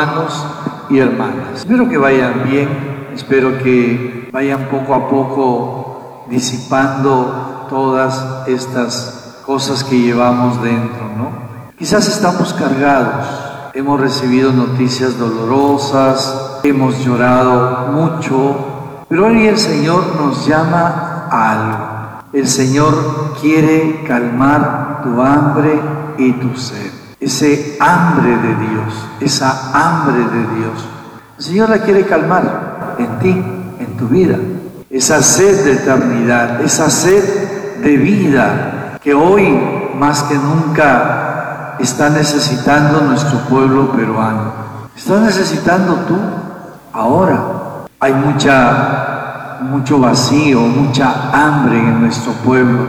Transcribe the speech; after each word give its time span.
hermanos 0.00 0.46
y 0.88 0.98
hermanas. 0.98 1.48
Espero 1.56 1.88
que 1.88 1.98
vayan 1.98 2.44
bien, 2.48 2.68
espero 3.14 3.58
que 3.62 4.28
vayan 4.32 4.68
poco 4.70 4.94
a 4.94 5.08
poco 5.08 6.24
disipando 6.28 7.66
todas 7.68 8.48
estas 8.48 9.40
cosas 9.44 9.84
que 9.84 10.00
llevamos 10.00 10.62
dentro, 10.62 11.10
¿no? 11.16 11.30
Quizás 11.78 12.08
estamos 12.08 12.52
cargados, 12.54 13.26
hemos 13.74 14.00
recibido 14.00 14.52
noticias 14.52 15.18
dolorosas, 15.18 16.60
hemos 16.62 17.04
llorado 17.04 17.88
mucho, 17.92 19.04
pero 19.08 19.26
hoy 19.26 19.46
el 19.46 19.58
Señor 19.58 20.16
nos 20.16 20.46
llama 20.46 21.26
a 21.30 21.50
algo. 21.52 21.90
El 22.32 22.46
Señor 22.46 23.34
quiere 23.40 24.04
calmar 24.06 25.00
tu 25.02 25.20
hambre 25.20 25.80
y 26.18 26.32
tu 26.34 26.56
sed. 26.56 26.99
Ese 27.20 27.76
hambre 27.78 28.30
de 28.30 28.54
Dios, 28.66 28.94
esa 29.20 29.70
hambre 29.74 30.18
de 30.18 30.56
Dios. 30.56 30.88
El 31.38 31.44
Señor 31.44 31.68
la 31.68 31.78
quiere 31.78 32.06
calmar 32.06 32.96
en 32.98 33.18
ti, 33.18 33.30
en 33.78 33.96
tu 33.96 34.08
vida. 34.08 34.36
Esa 34.88 35.22
sed 35.22 35.64
de 35.64 35.72
eternidad, 35.72 36.62
esa 36.62 36.90
sed 36.90 37.82
de 37.82 37.96
vida 37.96 38.98
que 39.02 39.14
hoy 39.14 39.92
más 39.98 40.22
que 40.24 40.34
nunca 40.34 41.76
está 41.78 42.08
necesitando 42.10 43.02
nuestro 43.02 43.38
pueblo 43.40 43.92
peruano. 43.92 44.52
Está 44.96 45.20
necesitando 45.20 45.94
tú 46.08 46.16
ahora. 46.92 47.86
Hay 48.00 48.14
mucha 48.14 49.60
mucho 49.60 49.98
vacío, 49.98 50.60
mucha 50.60 51.30
hambre 51.32 51.78
en 51.78 52.00
nuestro 52.00 52.32
pueblo, 52.32 52.86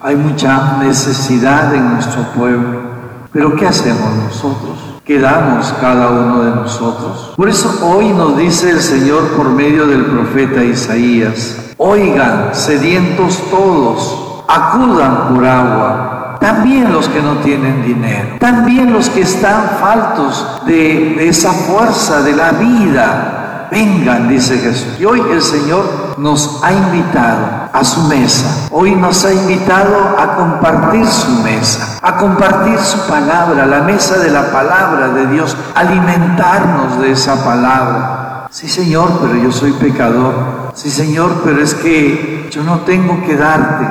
hay 0.00 0.16
mucha 0.16 0.78
necesidad 0.78 1.74
en 1.74 1.94
nuestro 1.94 2.22
pueblo. 2.32 2.91
Pero 3.32 3.56
¿qué 3.56 3.66
hacemos 3.66 4.14
nosotros? 4.24 4.78
¿Qué 5.04 5.18
damos 5.18 5.72
cada 5.80 6.10
uno 6.10 6.42
de 6.42 6.50
nosotros? 6.50 7.32
Por 7.34 7.48
eso 7.48 7.80
hoy 7.82 8.10
nos 8.10 8.36
dice 8.36 8.70
el 8.70 8.80
Señor 8.80 9.28
por 9.36 9.48
medio 9.48 9.86
del 9.86 10.04
profeta 10.04 10.62
Isaías, 10.62 11.72
oigan, 11.78 12.50
sedientos 12.52 13.42
todos, 13.50 14.44
acudan 14.46 15.34
por 15.34 15.46
agua, 15.46 16.36
también 16.40 16.92
los 16.92 17.08
que 17.08 17.22
no 17.22 17.38
tienen 17.38 17.82
dinero, 17.82 18.36
también 18.38 18.92
los 18.92 19.08
que 19.08 19.22
están 19.22 19.78
faltos 19.80 20.62
de, 20.66 21.14
de 21.16 21.28
esa 21.28 21.52
fuerza 21.52 22.20
de 22.20 22.36
la 22.36 22.52
vida, 22.52 23.68
vengan, 23.70 24.28
dice 24.28 24.58
Jesús. 24.58 25.00
Y 25.00 25.06
hoy 25.06 25.22
el 25.32 25.40
Señor 25.40 26.11
nos 26.22 26.62
ha 26.62 26.72
invitado 26.72 27.68
a 27.72 27.84
su 27.84 28.02
mesa. 28.02 28.68
Hoy 28.70 28.94
nos 28.94 29.24
ha 29.24 29.32
invitado 29.32 30.16
a 30.18 30.36
compartir 30.36 31.06
su 31.06 31.30
mesa, 31.42 31.98
a 32.00 32.16
compartir 32.16 32.78
su 32.78 33.06
palabra, 33.08 33.66
la 33.66 33.82
mesa 33.82 34.18
de 34.18 34.30
la 34.30 34.50
palabra 34.52 35.08
de 35.08 35.26
Dios, 35.26 35.56
alimentarnos 35.74 37.00
de 37.00 37.12
esa 37.12 37.44
palabra. 37.44 38.46
Sí, 38.50 38.68
Señor, 38.68 39.18
pero 39.20 39.34
yo 39.36 39.50
soy 39.50 39.72
pecador. 39.72 40.72
Sí, 40.74 40.90
Señor, 40.90 41.42
pero 41.44 41.60
es 41.60 41.74
que 41.74 42.48
yo 42.50 42.62
no 42.62 42.80
tengo 42.80 43.20
que 43.26 43.36
darte. 43.36 43.86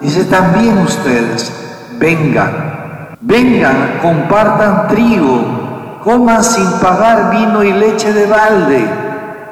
Dice 0.00 0.24
también 0.24 0.78
ustedes, 0.78 1.52
vengan, 1.98 3.16
vengan, 3.20 3.98
compartan 4.00 4.88
trigo, 4.88 6.00
coman 6.02 6.42
sin 6.42 6.70
pagar 6.80 7.30
vino 7.30 7.62
y 7.62 7.72
leche 7.72 8.12
de 8.12 8.26
balde 8.26 9.04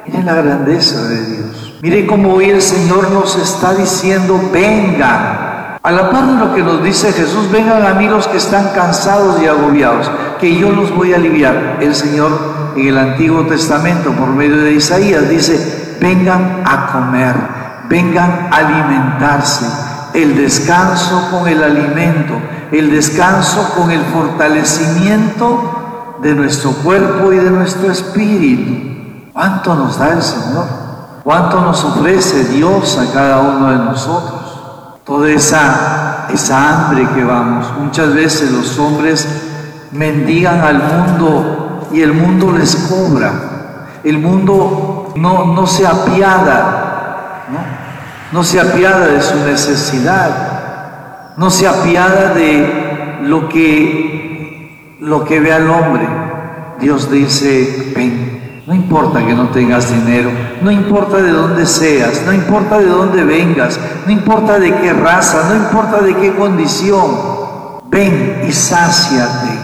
Miren 0.05 0.25
la 0.25 0.33
grandeza 0.33 1.01
de 1.07 1.25
Dios. 1.25 1.72
Miren 1.83 2.07
cómo 2.07 2.35
hoy 2.35 2.49
el 2.49 2.61
Señor 2.61 3.11
nos 3.11 3.35
está 3.35 3.73
diciendo, 3.73 4.39
vengan. 4.53 5.79
A 5.83 5.91
la 5.91 6.11
par 6.11 6.27
de 6.27 6.35
lo 6.35 6.55
que 6.55 6.63
nos 6.63 6.81
dice 6.81 7.11
Jesús, 7.11 7.51
vengan 7.51 7.85
a 7.85 7.95
mí 7.95 8.07
los 8.07 8.25
que 8.29 8.37
están 8.37 8.69
cansados 8.73 9.41
y 9.41 9.47
agobiados, 9.47 10.09
que 10.39 10.55
yo 10.55 10.71
los 10.71 10.95
voy 10.95 11.11
a 11.11 11.17
aliviar. 11.17 11.79
El 11.81 11.93
Señor 11.93 12.39
en 12.77 12.87
el 12.87 12.97
Antiguo 12.97 13.45
Testamento, 13.47 14.13
por 14.13 14.29
medio 14.29 14.63
de 14.63 14.75
Isaías, 14.75 15.27
dice, 15.27 15.97
vengan 15.99 16.63
a 16.63 16.93
comer, 16.93 17.35
vengan 17.89 18.47
a 18.49 18.55
alimentarse. 18.55 19.65
El 20.13 20.37
descanso 20.37 21.31
con 21.31 21.49
el 21.49 21.61
alimento, 21.61 22.35
el 22.71 22.91
descanso 22.91 23.73
con 23.75 23.91
el 23.91 24.05
fortalecimiento 24.05 26.15
de 26.23 26.33
nuestro 26.33 26.71
cuerpo 26.75 27.33
y 27.33 27.39
de 27.39 27.51
nuestro 27.51 27.91
espíritu. 27.91 29.33
¿Cuánto 29.33 29.75
nos 29.75 29.99
da 29.99 30.13
el 30.13 30.21
Señor? 30.21 30.82
¿Cuánto 31.23 31.61
nos 31.61 31.81
ofrece 31.85 32.43
Dios 32.45 32.97
a 32.97 33.13
cada 33.13 33.39
uno 33.39 33.71
de 33.71 33.77
nosotros? 33.77 34.41
Toda 35.05 35.29
esa, 35.29 36.27
esa 36.33 36.87
hambre 36.87 37.07
que 37.15 37.23
vamos. 37.23 37.65
Muchas 37.79 38.13
veces 38.13 38.51
los 38.51 38.77
hombres 38.77 39.25
mendigan 39.93 40.59
al 40.59 40.83
mundo 40.83 41.87
y 41.93 42.01
el 42.01 42.13
mundo 42.13 42.51
les 42.51 42.75
cobra. 42.75 43.89
El 44.03 44.17
mundo 44.17 45.13
no, 45.15 45.53
no 45.53 45.65
se 45.65 45.87
apiada, 45.87 47.45
¿no? 47.49 47.83
no 48.37 48.43
se 48.43 48.59
apiada 48.59 49.07
de 49.07 49.21
su 49.21 49.37
necesidad, 49.45 51.35
no 51.37 51.49
se 51.49 51.67
apiada 51.67 52.33
de 52.33 53.19
lo 53.21 53.47
que, 53.47 54.97
lo 54.99 55.23
que 55.23 55.39
ve 55.39 55.53
al 55.53 55.69
hombre. 55.69 56.05
Dios 56.81 57.09
dice, 57.09 57.93
ven, 57.95 58.63
no 58.67 58.73
importa 58.73 59.25
que 59.25 59.33
no 59.33 59.49
tengas 59.49 59.89
dinero, 59.89 60.31
no 60.61 60.71
importa 60.71 61.17
de 61.17 61.31
dónde 61.31 61.65
seas, 61.65 62.21
no 62.25 62.33
importa 62.33 62.77
de 62.77 62.85
dónde 62.85 63.23
vengas, 63.23 63.79
no 64.05 64.11
importa 64.11 64.59
de 64.59 64.73
qué 64.75 64.93
raza, 64.93 65.49
no 65.49 65.55
importa 65.55 66.01
de 66.01 66.15
qué 66.15 66.35
condición. 66.35 67.33
Ven 67.89 68.43
y 68.47 68.51
sáciate. 68.51 69.59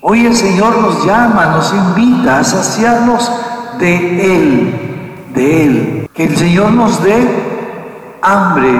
Hoy 0.00 0.26
el 0.26 0.34
Señor 0.34 0.78
nos 0.80 1.04
llama, 1.04 1.46
nos 1.46 1.72
invita 1.72 2.38
a 2.38 2.44
saciarnos 2.44 3.30
de 3.78 4.36
Él, 4.36 5.24
de 5.34 5.64
Él. 5.64 6.10
Que 6.14 6.24
el 6.24 6.36
Señor 6.36 6.72
nos 6.72 7.02
dé 7.02 7.26
hambre, 8.22 8.70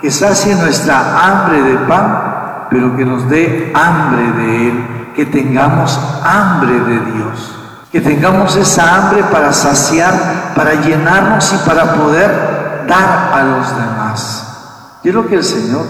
que 0.00 0.10
sacie 0.10 0.54
nuestra 0.56 1.26
hambre 1.26 1.62
de 1.62 1.76
pan, 1.86 2.66
pero 2.70 2.96
que 2.96 3.04
nos 3.04 3.28
dé 3.28 3.70
hambre 3.74 4.32
de 4.32 4.68
Él, 4.68 4.86
que 5.14 5.26
tengamos 5.26 6.00
hambre 6.24 6.72
de 6.72 7.00
Dios 7.12 7.63
que 7.94 8.00
tengamos 8.00 8.56
esa 8.56 8.96
hambre 8.96 9.22
para 9.30 9.52
saciar, 9.52 10.52
para 10.56 10.74
llenarnos 10.82 11.52
y 11.52 11.56
para 11.64 11.94
poder 11.94 12.86
dar 12.88 13.30
a 13.32 13.44
los 13.44 13.70
demás. 13.70 14.98
Y 15.04 15.10
es 15.10 15.14
lo 15.14 15.28
que 15.28 15.36
el 15.36 15.44
Señor, 15.44 15.86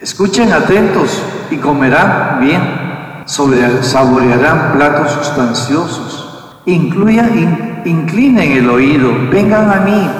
escuchen 0.00 0.52
atentos 0.52 1.22
y 1.48 1.58
comerán 1.58 2.40
bien, 2.40 3.22
saborearán 3.26 4.72
platos 4.72 5.12
sustanciosos, 5.12 6.56
incluyan, 6.66 7.82
inclinen 7.84 8.50
el 8.50 8.68
oído, 8.68 9.12
vengan 9.30 9.70
a 9.70 9.76
mí, 9.82 10.10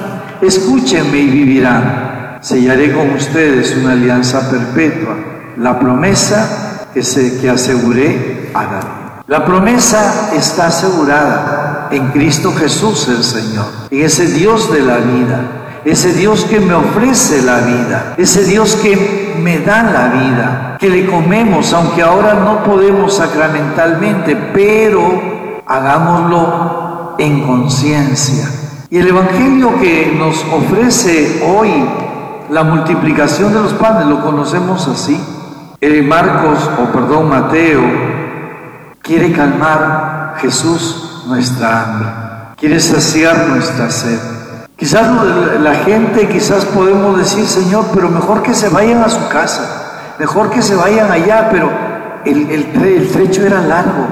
escúchenme 0.41 1.17
y 1.17 1.27
vivirán. 1.27 2.37
Sellaré 2.39 2.93
con 2.93 3.09
ustedes 3.09 3.75
una 3.75 3.91
alianza 3.91 4.49
perpetua, 4.49 5.15
la 5.57 5.77
promesa 5.77 6.87
que, 6.93 7.03
se, 7.03 7.41
que 7.41 7.49
aseguré 7.49 8.49
a 8.53 8.63
David. 8.63 9.00
La 9.31 9.45
promesa 9.45 10.31
está 10.35 10.67
asegurada 10.67 11.87
en 11.89 12.09
Cristo 12.09 12.51
Jesús 12.51 13.07
el 13.07 13.23
Señor, 13.23 13.65
en 13.89 14.01
ese 14.01 14.25
Dios 14.25 14.69
de 14.73 14.81
la 14.81 14.97
vida, 14.97 15.79
ese 15.85 16.11
Dios 16.11 16.43
que 16.43 16.59
me 16.59 16.73
ofrece 16.73 17.41
la 17.41 17.59
vida, 17.59 18.15
ese 18.17 18.43
Dios 18.43 18.75
que 18.75 19.37
me 19.41 19.59
da 19.59 19.83
la 19.83 20.07
vida, 20.09 20.77
que 20.77 20.89
le 20.89 21.05
comemos, 21.05 21.71
aunque 21.71 22.01
ahora 22.01 22.33
no 22.33 22.61
podemos 22.65 23.13
sacramentalmente, 23.13 24.35
pero 24.53 25.61
hagámoslo 25.65 27.15
en 27.17 27.47
conciencia. 27.47 28.49
Y 28.89 28.97
el 28.97 29.07
Evangelio 29.07 29.79
que 29.79 30.13
nos 30.19 30.43
ofrece 30.51 31.41
hoy, 31.47 31.71
la 32.49 32.65
multiplicación 32.65 33.53
de 33.53 33.61
los 33.61 33.71
panes, 33.75 34.07
lo 34.07 34.21
conocemos 34.21 34.89
así. 34.89 35.17
El 35.79 36.03
Marcos, 36.03 36.69
o 36.83 36.91
perdón, 36.91 37.29
Mateo, 37.29 38.10
Quiere 39.11 39.33
calmar 39.33 40.35
Jesús 40.37 41.25
nuestra 41.27 41.83
hambre, 41.83 42.09
quiere 42.55 42.79
saciar 42.79 43.49
nuestra 43.49 43.91
sed. 43.91 44.17
Quizás 44.77 45.05
la 45.59 45.75
gente, 45.83 46.29
quizás 46.29 46.63
podemos 46.63 47.17
decir, 47.17 47.45
Señor, 47.45 47.87
pero 47.93 48.07
mejor 48.07 48.41
que 48.41 48.53
se 48.53 48.69
vayan 48.69 49.03
a 49.03 49.09
su 49.09 49.27
casa, 49.27 50.13
mejor 50.17 50.49
que 50.49 50.61
se 50.61 50.75
vayan 50.75 51.11
allá, 51.11 51.49
pero 51.51 51.69
el, 52.23 53.11
trecho 53.11 53.45
era 53.45 53.59
largo. 53.59 54.07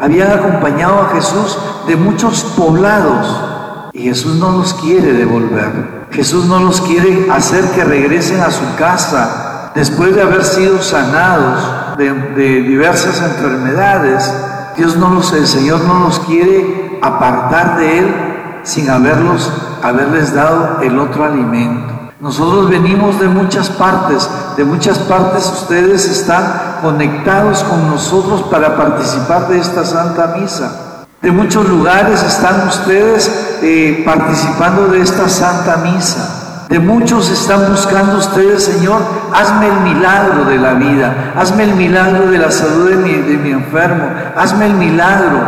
Habían 0.00 0.32
acompañado 0.32 1.00
a 1.00 1.10
Jesús 1.10 1.56
de 1.86 1.94
muchos 1.94 2.42
poblados 2.56 3.90
y 3.92 4.02
Jesús 4.02 4.34
no 4.34 4.50
los 4.50 4.74
quiere 4.74 5.12
devolver. 5.12 6.08
Jesús 6.10 6.46
no 6.46 6.58
los 6.58 6.80
quiere 6.80 7.30
hacer 7.30 7.70
que 7.70 7.84
regresen 7.84 8.40
a 8.40 8.50
su 8.50 8.64
casa 8.76 9.49
después 9.74 10.14
de 10.14 10.22
haber 10.22 10.44
sido 10.44 10.80
sanados 10.82 11.96
de, 11.96 12.62
diversas 12.62 13.20
enfermedades, 13.20 14.32
Dios 14.76 14.96
no 14.96 15.10
los, 15.10 15.32
el 15.32 15.46
Señor 15.46 15.80
no 15.82 16.00
los 16.00 16.20
quiere 16.20 16.98
apartar 17.02 17.78
de 17.78 17.98
Él 17.98 18.14
sin 18.62 18.88
haberlos, 18.90 19.52
haberles 19.82 20.34
dado 20.34 20.80
el 20.82 20.98
otro 20.98 21.24
alimento. 21.24 21.94
Nosotros 22.20 22.68
venimos 22.68 23.18
de 23.18 23.28
muchas 23.28 23.70
partes, 23.70 24.28
de 24.56 24.64
muchas 24.64 24.98
partes 24.98 25.46
ustedes 25.46 26.06
están 26.06 26.80
conectados 26.82 27.64
con 27.64 27.88
nosotros 27.88 28.42
para 28.50 28.76
participar 28.76 29.48
de 29.48 29.58
esta 29.58 29.84
Santa 29.84 30.36
Misa. 30.38 31.06
De 31.22 31.30
muchos 31.30 31.68
lugares 31.68 32.22
están 32.22 32.68
ustedes 32.68 33.58
eh, 33.62 34.02
participando 34.04 34.88
de 34.88 35.00
esta 35.00 35.28
Santa 35.28 35.78
Misa. 35.78 36.39
De 36.70 36.78
muchos 36.78 37.28
están 37.28 37.68
buscando 37.68 38.18
ustedes, 38.18 38.62
Señor, 38.62 39.02
hazme 39.34 39.66
el 39.66 39.80
milagro 39.80 40.44
de 40.44 40.56
la 40.56 40.74
vida, 40.74 41.32
hazme 41.36 41.64
el 41.64 41.74
milagro 41.74 42.30
de 42.30 42.38
la 42.38 42.52
salud 42.52 42.90
de 42.90 42.96
mi, 42.96 43.50
enfermo, 43.50 44.04
hazme 44.36 44.66
el 44.66 44.74
milagro. 44.74 45.40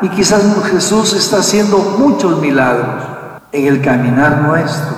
Y 0.00 0.08
quizás 0.08 0.42
Jesús 0.70 1.12
está 1.12 1.40
haciendo 1.40 1.76
muchos 1.98 2.40
milagros 2.40 3.04
en 3.52 3.66
el 3.66 3.82
caminar 3.82 4.38
nuestro, 4.38 4.96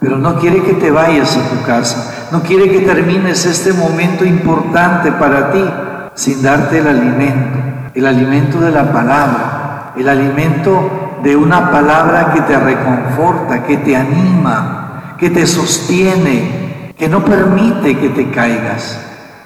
pero 0.00 0.16
no 0.16 0.38
quiere 0.38 0.62
que 0.62 0.72
te 0.72 0.90
vayas 0.90 1.36
a 1.36 1.50
tu 1.50 1.62
casa, 1.66 2.30
no 2.32 2.42
quiere 2.42 2.70
que 2.70 2.80
termines 2.80 3.44
este 3.44 3.74
momento 3.74 4.24
importante 4.24 5.12
para 5.12 5.52
ti 5.52 5.70
sin 6.14 6.42
darte 6.42 6.78
el 6.78 6.88
alimento, 6.88 7.58
el 7.94 8.06
alimento 8.06 8.58
de 8.58 8.70
la 8.70 8.90
palabra, 8.90 9.92
el 9.98 10.08
alimento 10.08 11.18
de 11.22 11.36
una 11.36 11.70
palabra 11.70 12.32
que 12.32 12.40
te 12.40 12.58
reconforta, 12.58 13.64
que 13.64 13.76
te 13.76 13.94
anima, 13.94 14.83
que 15.24 15.30
te 15.30 15.46
sostiene, 15.46 16.92
que 16.98 17.08
no 17.08 17.24
permite 17.24 17.98
que 17.98 18.10
te 18.10 18.30
caigas, 18.30 18.98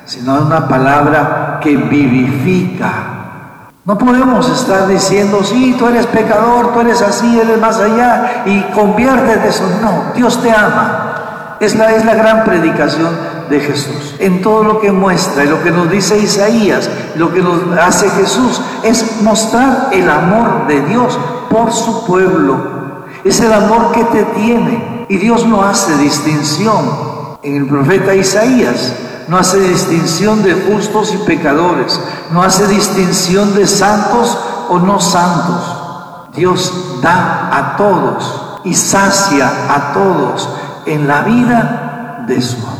sino 0.06 0.40
una 0.40 0.66
palabra 0.66 1.60
que 1.62 1.76
vivifica. 1.76 3.70
No 3.84 3.96
podemos 3.96 4.50
estar 4.50 4.88
diciendo, 4.88 5.44
sí, 5.44 5.76
tú 5.78 5.86
eres 5.86 6.08
pecador, 6.08 6.72
tú 6.72 6.80
eres 6.80 7.00
así, 7.00 7.38
eres 7.38 7.60
más 7.60 7.78
allá, 7.78 8.42
y 8.44 8.60
conviértete 8.74 9.50
eso. 9.50 9.62
No, 9.80 10.12
Dios 10.16 10.42
te 10.42 10.50
ama. 10.50 11.56
Es 11.60 11.76
la, 11.76 11.94
es 11.94 12.04
la 12.04 12.16
gran 12.16 12.42
predicación 12.42 13.16
de 13.48 13.60
Jesús. 13.60 14.16
En 14.18 14.42
todo 14.42 14.64
lo 14.64 14.80
que 14.80 14.90
muestra 14.90 15.44
y 15.44 15.48
lo 15.48 15.62
que 15.62 15.70
nos 15.70 15.88
dice 15.88 16.18
Isaías, 16.18 16.90
lo 17.14 17.32
que 17.32 17.40
nos 17.40 17.60
hace 17.78 18.10
Jesús, 18.10 18.60
es 18.82 19.22
mostrar 19.22 19.90
el 19.92 20.10
amor 20.10 20.66
de 20.66 20.80
Dios 20.80 21.16
por 21.48 21.70
su 21.70 22.04
pueblo. 22.04 23.04
Es 23.22 23.40
el 23.40 23.52
amor 23.52 23.92
que 23.92 24.02
te 24.06 24.24
tiene. 24.24 24.97
Y 25.08 25.16
Dios 25.18 25.46
no 25.46 25.62
hace 25.62 25.96
distinción. 25.98 27.38
En 27.42 27.56
el 27.56 27.66
profeta 27.66 28.14
Isaías 28.14 28.94
no 29.28 29.38
hace 29.38 29.60
distinción 29.60 30.42
de 30.42 30.54
justos 30.54 31.14
y 31.14 31.18
pecadores. 31.18 32.00
No 32.32 32.42
hace 32.42 32.66
distinción 32.66 33.54
de 33.54 33.66
santos 33.66 34.38
o 34.68 34.78
no 34.78 35.00
santos. 35.00 36.30
Dios 36.34 37.00
da 37.02 37.50
a 37.52 37.76
todos 37.76 38.60
y 38.64 38.74
sacia 38.74 39.50
a 39.68 39.92
todos 39.92 40.48
en 40.86 41.06
la 41.06 41.22
vida 41.22 42.24
de 42.26 42.40
su 42.42 42.56
amor 42.56 42.78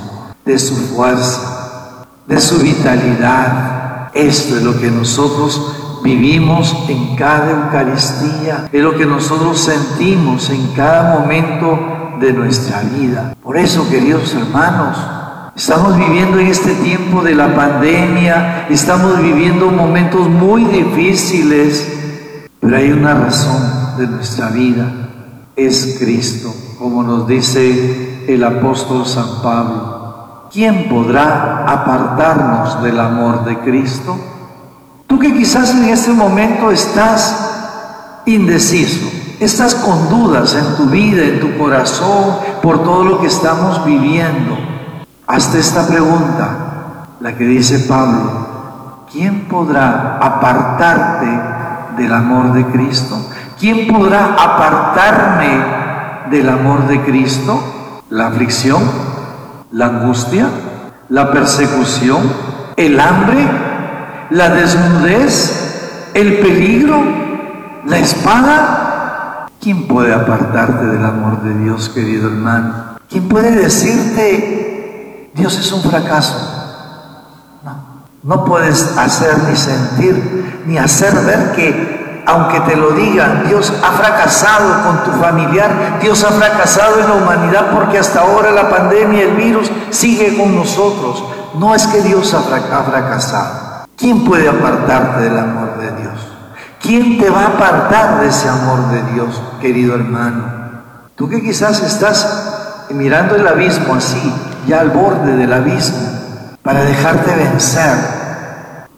de 0.49 0.59
su 0.59 0.75
fuerza, 0.77 2.07
de 2.27 2.41
su 2.41 2.59
vitalidad. 2.59 4.09
Esto 4.15 4.57
es 4.57 4.63
lo 4.63 4.81
que 4.81 4.91
nosotros 4.91 6.01
vivimos 6.03 6.75
en 6.89 7.15
cada 7.17 7.51
Eucaristía, 7.51 8.67
es 8.73 8.83
lo 8.83 8.97
que 8.97 9.05
nosotros 9.05 9.61
sentimos 9.61 10.49
en 10.49 10.69
cada 10.69 11.21
momento 11.21 11.79
de 12.21 12.33
nuestra 12.33 12.83
vida. 12.83 13.35
Por 13.43 13.57
eso, 13.57 13.89
queridos 13.89 14.35
hermanos, 14.35 14.97
estamos 15.57 15.97
viviendo 15.97 16.39
en 16.39 16.47
este 16.49 16.75
tiempo 16.75 17.23
de 17.23 17.35
la 17.35 17.55
pandemia, 17.55 18.67
estamos 18.69 19.21
viviendo 19.21 19.71
momentos 19.71 20.29
muy 20.29 20.65
difíciles, 20.65 22.49
pero 22.61 22.77
hay 22.77 22.93
una 22.93 23.15
razón 23.15 23.97
de 23.99 24.07
nuestra 24.07 24.49
vida, 24.51 24.87
es 25.57 25.97
Cristo, 25.99 26.55
como 26.79 27.03
nos 27.03 27.27
dice 27.27 28.25
el 28.29 28.45
apóstol 28.45 29.07
San 29.07 29.43
Pablo. 29.43 29.99
¿quién 30.53 30.89
podrá 30.89 31.65
apartarnos 31.67 32.83
del 32.83 32.99
amor 32.99 33.45
de 33.45 33.59
Cristo? 33.59 34.19
Tú 35.07 35.19
que 35.19 35.33
quizás 35.33 35.75
en 35.75 35.85
este 35.89 36.13
momento 36.13 36.71
estás 36.71 38.23
indeciso, 38.27 39.08
estás 39.41 39.75
con 39.75 40.09
dudas 40.09 40.55
en 40.55 40.77
tu 40.77 40.87
vida, 40.87 41.23
en 41.23 41.41
tu 41.41 41.59
corazón, 41.59 42.37
por 42.63 42.83
todo 42.83 43.05
lo 43.05 43.21
que 43.21 43.27
estamos 43.27 43.85
viviendo, 43.85 44.57
hasta 45.27 45.59
esta 45.59 45.87
pregunta, 45.87 47.07
la 47.21 47.37
que 47.37 47.45
dice 47.45 47.81
Pablo, 47.81 49.07
¿quién 49.11 49.49
podrá 49.49 50.19
apartarte 50.21 52.03
del 52.03 52.13
amor 52.13 52.53
de 52.53 52.65
Cristo? 52.67 53.17
¿Quién 53.59 53.89
podrá 53.89 54.35
apartarme 54.35 56.31
del 56.31 56.49
amor 56.49 56.87
de 56.87 57.03
Cristo? 57.03 58.03
¿La 58.11 58.29
aflicción? 58.29 58.83
la 59.73 59.87
angustia, 59.87 60.49
la 61.09 61.31
persecución, 61.31 62.21
el 62.77 62.99
hambre, 62.99 63.47
la 64.31 64.49
desnudez, 64.51 66.11
el 66.15 66.39
peligro, 66.39 67.03
la 67.87 67.99
espada. 67.99 68.85
¿Quién 69.61 69.89
puede 69.89 70.15
apartarte 70.15 70.87
del 70.87 71.05
amor 71.05 71.43
de 71.43 71.55
Dios, 71.65 71.89
querido 71.89 72.29
hermano? 72.29 72.99
¿Quién 73.09 73.29
puede 73.29 73.51
decirte, 73.51 75.31
Dios 75.35 75.59
es 75.59 75.73
un 75.73 75.83
fracaso? 75.83 76.37
No, 77.65 78.05
no 78.23 78.45
puedes 78.45 78.97
hacer 78.97 79.37
ni 79.49 79.57
sentir, 79.57 80.63
ni 80.67 80.79
hacer 80.79 81.13
ver 81.25 81.53
que 81.53 81.99
aunque 82.29 82.61
te 82.61 82.77
lo 82.77 82.91
digan, 82.91 83.49
Dios 83.49 83.73
ha 83.83 83.93
fracasado 83.93 84.85
con 84.85 85.05
tu 85.05 85.19
familiar, 85.19 85.99
Dios 86.01 86.23
ha 86.25 86.29
fracasado 86.29 87.01
en 87.01 87.09
la 87.09 87.15
humanidad 87.15 87.71
porque 87.75 87.99
hasta 87.99 88.21
ahora 88.21 88.51
la 88.51 88.69
pandemia, 88.69 89.23
el 89.23 89.35
virus 89.35 89.71
sigue 89.91 90.37
con 90.37 90.55
nosotros. 90.55 91.25
No 91.59 91.75
es 91.75 91.87
que 91.87 92.03
Dios 92.03 92.35
ha 92.35 92.43
fracasado. 92.83 93.87
¿Quién 93.97 94.27
puede 94.27 94.47
apartarte 94.47 95.23
del 95.23 95.39
amor 95.39 95.79
de 95.79 95.91
Dios? 96.03 96.18
¿Quién 96.81 97.19
te 97.19 97.29
va 97.29 97.43
a 97.43 97.47
apartar 97.49 98.21
de 98.21 98.29
ese 98.29 98.49
amor 98.49 98.89
de 98.91 99.03
Dios, 99.13 99.43
querido 99.61 99.95
hermano? 99.95 100.45
Tú 101.17 101.29
que 101.29 101.43
quizás 101.43 101.83
estás 101.83 102.87
mirando 102.91 103.35
el 103.35 103.47
abismo 103.47 103.95
así, 103.95 104.33
ya 104.67 104.81
al 104.81 104.91
borde 104.91 105.37
del 105.37 105.53
abismo, 105.53 105.99
para 106.63 106.85
dejarte 106.85 107.35
vencer, 107.35 107.97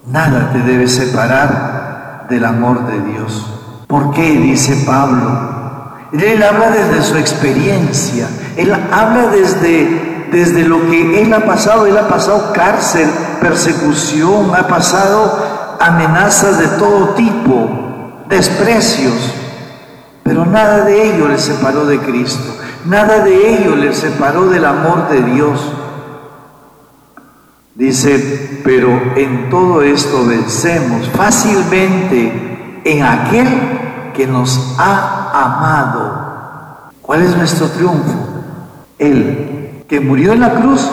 nada 0.07 0.51
te 0.53 0.59
debe 0.59 0.87
separar 0.89 2.27
del 2.29 2.45
amor 2.45 2.87
de 2.87 3.01
Dios. 3.13 3.47
¿Por 3.87 4.13
qué? 4.13 4.39
Dice 4.39 4.85
Pablo. 4.87 5.61
Él 6.13 6.43
habla 6.43 6.71
desde 6.71 7.03
su 7.03 7.17
experiencia, 7.17 8.29
él 8.57 8.73
habla 8.93 9.29
desde, 9.29 10.29
desde 10.31 10.65
lo 10.65 10.81
que 10.91 11.23
él 11.23 11.33
ha 11.33 11.47
pasado, 11.47 11.87
él 11.87 11.97
ha 11.97 12.09
pasado 12.09 12.53
cárcel, 12.53 13.09
persecución, 13.41 14.55
ha 14.55 14.67
pasado 14.67 15.50
amenazas 15.81 16.59
de 16.59 16.69
todo 16.79 17.15
tipo, 17.15 17.69
desprecios, 18.29 19.35
pero 20.23 20.45
nada 20.45 20.85
de 20.85 21.15
ello 21.15 21.27
le 21.27 21.39
separó 21.39 21.87
de 21.87 21.99
Cristo, 21.99 22.55
nada 22.85 23.25
de 23.25 23.55
ello 23.55 23.75
le 23.75 23.95
separó 23.95 24.47
del 24.51 24.67
amor 24.67 25.09
de 25.09 25.23
Dios. 25.23 25.73
Dice, 27.75 28.61
pero 28.63 28.91
en 29.17 29.49
todo 29.49 29.81
esto 29.81 30.27
vencemos 30.27 31.09
fácilmente 31.17 32.83
en 32.85 33.03
aquel 33.03 33.49
que 34.15 34.27
nos 34.27 34.77
ha 34.79 35.31
amado. 35.33 36.91
¿Cuál 37.01 37.23
es 37.23 37.35
nuestro 37.35 37.69
triunfo? 37.69 38.29
Él, 38.99 39.85
que 39.89 39.99
murió 39.99 40.35
en 40.35 40.41
la 40.41 40.55
cruz, 40.57 40.91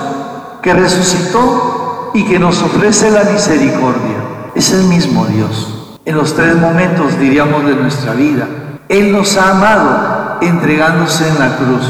que 0.62 0.74
resucitó 0.74 2.12
y 2.14 2.24
que 2.24 2.40
nos 2.40 2.62
ofrece 2.64 3.12
la 3.12 3.24
misericordia. 3.26 4.17
Es 4.58 4.72
el 4.72 4.86
mismo 4.86 5.24
Dios. 5.28 6.00
En 6.04 6.18
los 6.18 6.34
tres 6.34 6.56
momentos, 6.56 7.20
diríamos, 7.20 7.64
de 7.64 7.76
nuestra 7.76 8.14
vida. 8.14 8.48
Él 8.90 9.12
nos 9.12 9.38
ha 9.38 9.52
amado 9.52 10.40
entregándose 10.42 11.30
en 11.30 11.38
la 11.38 11.58
cruz. 11.58 11.88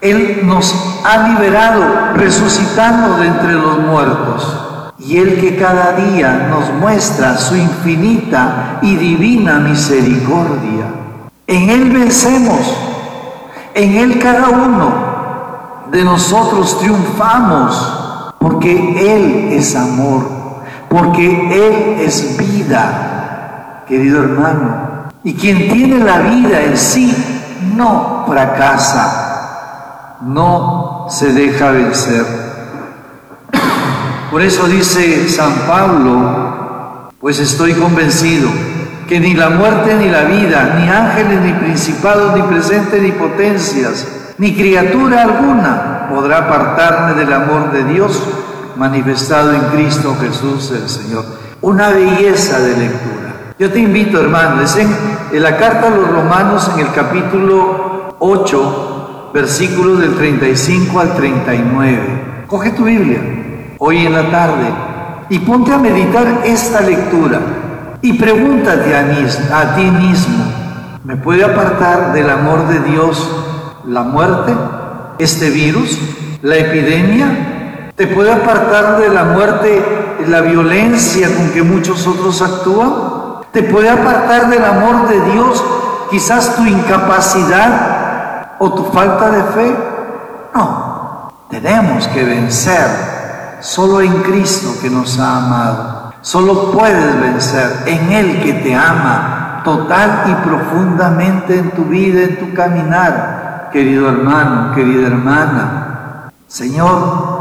Él 0.00 0.42
nos 0.44 0.72
ha 1.04 1.28
liberado 1.30 2.14
resucitando 2.14 3.16
de 3.16 3.26
entre 3.26 3.54
los 3.54 3.80
muertos. 3.80 4.94
Y 5.00 5.16
Él 5.16 5.40
que 5.40 5.56
cada 5.56 5.94
día 5.94 6.46
nos 6.50 6.72
muestra 6.78 7.36
su 7.36 7.56
infinita 7.56 8.78
y 8.80 8.94
divina 8.94 9.58
misericordia. 9.58 10.86
En 11.48 11.68
Él 11.68 11.90
vencemos. 11.90 12.76
En 13.74 13.96
Él 13.96 14.20
cada 14.20 14.50
uno 14.50 15.88
de 15.90 16.04
nosotros 16.04 16.78
triunfamos. 16.78 18.34
Porque 18.38 19.16
Él 19.16 19.52
es 19.52 19.74
amor. 19.74 20.33
Porque 20.94 21.26
Él 21.26 22.06
es 22.06 22.38
vida, 22.38 23.82
querido 23.88 24.22
hermano. 24.22 25.08
Y 25.24 25.34
quien 25.34 25.68
tiene 25.68 25.98
la 25.98 26.18
vida 26.20 26.62
en 26.62 26.76
sí 26.76 27.12
no 27.74 28.24
fracasa 28.28 30.18
no 30.20 31.06
se 31.10 31.32
deja 31.32 31.72
vencer. 31.72 32.24
Por 34.30 34.40
eso 34.40 34.68
dice 34.68 35.28
San 35.28 35.52
Pablo, 35.66 37.10
pues 37.18 37.40
estoy 37.40 37.72
convencido 37.72 38.48
que 39.08 39.18
ni 39.18 39.34
la 39.34 39.50
muerte 39.50 39.96
ni 39.96 40.08
la 40.08 40.22
vida, 40.22 40.76
ni 40.78 40.88
ángeles, 40.88 41.40
ni 41.40 41.54
principados, 41.54 42.36
ni 42.36 42.42
presentes, 42.42 43.02
ni 43.02 43.10
potencias, 43.10 44.06
ni 44.38 44.54
criatura 44.54 45.22
alguna 45.22 46.06
podrá 46.08 46.38
apartarme 46.38 47.14
del 47.14 47.32
amor 47.32 47.72
de 47.72 47.82
Dios 47.82 48.43
manifestado 48.76 49.52
en 49.52 49.60
Cristo 49.72 50.16
Jesús 50.20 50.70
el 50.72 50.88
Señor. 50.88 51.24
Una 51.60 51.90
belleza 51.90 52.58
de 52.60 52.76
lectura. 52.76 53.54
Yo 53.58 53.70
te 53.70 53.78
invito, 53.78 54.20
hermano, 54.20 54.62
es 54.62 54.76
en, 54.76 54.88
en 55.32 55.42
la 55.42 55.56
carta 55.56 55.86
a 55.86 55.90
los 55.90 56.08
romanos 56.08 56.70
en 56.74 56.86
el 56.86 56.92
capítulo 56.92 58.16
8, 58.18 59.30
versículos 59.32 60.00
del 60.00 60.14
35 60.16 61.00
al 61.00 61.14
39. 61.14 62.44
Coge 62.46 62.70
tu 62.72 62.84
Biblia 62.84 63.20
hoy 63.78 64.06
en 64.06 64.12
la 64.12 64.30
tarde 64.30 64.66
y 65.28 65.38
ponte 65.40 65.72
a 65.72 65.78
meditar 65.78 66.42
esta 66.44 66.80
lectura 66.80 67.40
y 68.02 68.12
pregúntate 68.14 68.94
a, 68.94 69.60
a 69.60 69.76
ti 69.76 69.84
mismo, 69.84 70.44
¿me 71.04 71.16
puede 71.16 71.44
apartar 71.44 72.12
del 72.12 72.28
amor 72.28 72.68
de 72.68 72.80
Dios 72.80 73.30
la 73.86 74.02
muerte, 74.02 74.54
este 75.18 75.50
virus, 75.50 75.98
la 76.42 76.56
epidemia? 76.56 77.53
¿Te 77.96 78.08
puede 78.08 78.32
apartar 78.32 78.98
de 78.98 79.08
la 79.08 79.22
muerte 79.22 80.16
la 80.26 80.40
violencia 80.40 81.28
con 81.36 81.50
que 81.50 81.62
muchos 81.62 82.04
otros 82.08 82.42
actúan? 82.42 82.92
¿Te 83.52 83.62
puede 83.62 83.88
apartar 83.88 84.48
del 84.48 84.64
amor 84.64 85.06
de 85.08 85.20
Dios 85.30 85.62
quizás 86.10 86.56
tu 86.56 86.66
incapacidad 86.66 88.48
o 88.58 88.72
tu 88.74 88.84
falta 88.86 89.30
de 89.30 89.42
fe? 89.44 89.76
No, 90.56 91.32
tenemos 91.48 92.08
que 92.08 92.24
vencer 92.24 93.58
solo 93.60 94.00
en 94.00 94.22
Cristo 94.22 94.74
que 94.82 94.90
nos 94.90 95.16
ha 95.20 95.36
amado. 95.36 96.14
Solo 96.20 96.72
puedes 96.72 97.20
vencer 97.20 97.84
en 97.86 98.10
Él 98.10 98.42
que 98.42 98.54
te 98.54 98.74
ama 98.74 99.62
total 99.64 100.24
y 100.26 100.34
profundamente 100.48 101.58
en 101.58 101.70
tu 101.70 101.84
vida, 101.84 102.24
en 102.24 102.40
tu 102.40 102.52
caminar, 102.54 103.70
querido 103.72 104.08
hermano, 104.08 104.74
querida 104.74 105.06
hermana. 105.06 106.30
Señor, 106.48 107.33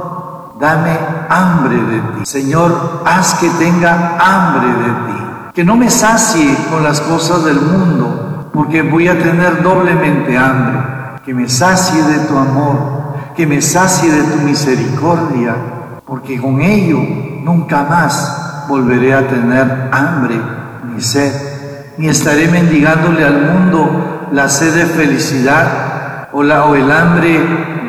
dame 0.63 0.97
hambre 1.27 1.75
de 1.75 1.99
ti. 1.99 2.25
Señor, 2.25 3.03
haz 3.05 3.33
que 3.35 3.49
tenga 3.49 4.15
hambre 4.17 4.67
de 4.67 4.91
ti. 5.05 5.23
Que 5.53 5.65
no 5.65 5.75
me 5.75 5.89
sacie 5.89 6.55
con 6.71 6.83
las 6.83 7.01
cosas 7.01 7.43
del 7.43 7.59
mundo, 7.59 8.49
porque 8.53 8.81
voy 8.81 9.09
a 9.09 9.19
tener 9.21 9.61
doblemente 9.61 10.37
hambre. 10.37 10.79
Que 11.25 11.33
me 11.33 11.49
sacie 11.49 12.01
de 12.03 12.19
tu 12.27 12.37
amor, 12.37 13.15
que 13.35 13.45
me 13.45 13.61
sacie 13.61 14.09
de 14.09 14.23
tu 14.23 14.37
misericordia 14.43 15.55
porque 16.05 16.39
con 16.39 16.61
ello 16.61 16.99
nunca 17.43 17.83
más 17.83 18.65
volveré 18.67 19.13
a 19.13 19.27
tener 19.27 19.89
hambre 19.91 20.39
ni 20.93 21.01
sed, 21.01 21.33
ni 21.97 22.07
estaré 22.07 22.47
mendigándole 22.49 23.25
al 23.25 23.41
mundo 23.41 24.27
la 24.31 24.47
sed 24.49 24.75
de 24.75 24.85
felicidad 24.85 26.29
o, 26.33 26.43
la, 26.43 26.65
o 26.65 26.75
el 26.75 26.91
hambre 26.91 27.39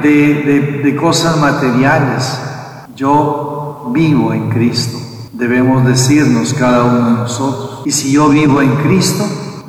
de, 0.03 0.81
de 0.83 0.97
cosas 0.97 1.37
materiales. 1.39 2.54
Yo 2.95 3.91
vivo 3.93 4.33
en 4.33 4.51
Cristo, 4.51 4.99
debemos 5.33 5.85
decirnos 5.85 6.55
cada 6.55 6.85
uno 6.85 7.07
de 7.07 7.13
nosotros. 7.13 7.83
Y 7.85 7.91
si 7.91 8.13
yo 8.13 8.29
vivo 8.29 8.63
en 8.63 8.77
Cristo, 8.77 9.25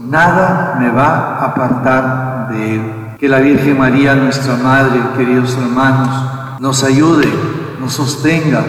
nada 0.07 0.77
me 0.79 0.89
va 0.91 1.37
a 1.37 1.45
apartar 1.45 2.49
de 2.51 2.75
Él. 2.75 2.81
Que 3.19 3.27
la 3.27 3.39
Virgen 3.39 3.77
María, 3.77 4.15
nuestra 4.15 4.55
Madre, 4.57 4.99
queridos 5.17 5.57
hermanos, 5.57 6.59
nos 6.59 6.83
ayude 6.83 7.27
nos 7.79 7.93
sostenga, 7.93 8.63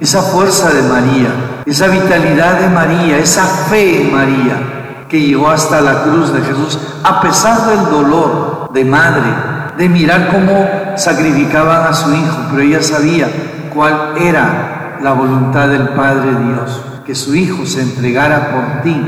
esa 0.00 0.22
fuerza 0.22 0.70
de 0.70 0.82
María, 0.82 1.62
esa 1.66 1.88
vitalidad 1.88 2.60
de 2.60 2.68
María, 2.68 3.18
esa 3.18 3.44
fe 3.44 4.02
en 4.02 4.12
María 4.12 5.06
que 5.08 5.20
llegó 5.20 5.50
hasta 5.50 5.80
la 5.80 6.04
cruz 6.04 6.32
de 6.32 6.40
Jesús, 6.40 6.78
a 7.04 7.20
pesar 7.20 7.66
del 7.66 7.90
dolor 7.90 8.70
de 8.72 8.84
madre, 8.84 9.30
de 9.76 9.88
mirar 9.88 10.30
cómo 10.30 10.96
sacrificaban 10.96 11.86
a 11.86 11.92
su 11.92 12.12
hijo, 12.14 12.36
pero 12.50 12.62
ella 12.62 12.82
sabía 12.82 13.28
cual 13.74 14.14
era 14.18 14.98
la 15.02 15.12
voluntad 15.12 15.68
del 15.68 15.88
Padre 15.90 16.30
Dios, 16.30 16.82
que 17.04 17.14
su 17.14 17.34
Hijo 17.34 17.66
se 17.66 17.82
entregara 17.82 18.50
por 18.50 18.82
ti. 18.82 19.00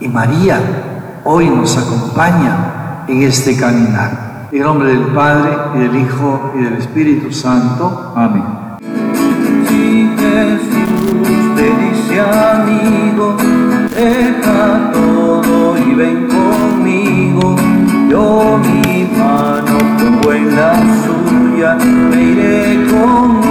Y 0.00 0.08
María 0.08 0.60
hoy 1.24 1.48
nos 1.48 1.76
acompaña 1.76 3.04
en 3.08 3.22
este 3.22 3.56
caminar. 3.56 4.48
En 4.52 4.62
nombre 4.62 4.88
del 4.88 5.06
Padre, 5.08 5.50
y 5.74 5.78
del 5.78 5.96
Hijo, 5.96 6.52
y 6.58 6.62
del 6.62 6.74
Espíritu 6.74 7.32
Santo. 7.32 8.12
Amén. 8.16 8.44
Si 9.68 10.14
Jesús 10.16 11.56
te 11.56 11.64
dice 11.64 12.20
amigo, 12.20 13.36
deja 13.94 14.90
todo 14.92 15.76
y 15.78 15.94
ven 15.94 16.28
conmigo. 16.28 17.56
Yo 18.08 18.58
mi 18.62 19.10
mano 19.18 19.78
pongo 19.98 20.32
en 20.32 20.56
la 20.56 20.74
suya, 20.76 21.74
me 21.74 22.22
iré 22.22 22.86
conmigo. 22.86 23.47